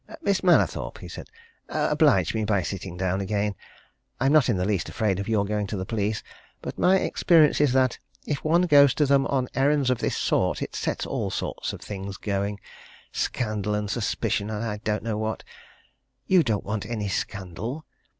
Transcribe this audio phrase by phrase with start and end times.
[0.23, 1.29] "Miss Mallathorpe," he said.
[1.69, 3.53] "Oblige me by sitting down again.
[4.19, 6.23] I'm not in the least afraid of your going to the police.
[6.59, 10.59] But my experience is that if one goes to them on errands of this sort,
[10.63, 12.59] it sets all sorts of things going
[13.11, 15.43] scandal, and suspicion, and I don't know what!
[16.25, 17.85] You don't want any scandal.